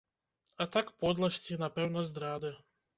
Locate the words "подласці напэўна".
1.05-2.09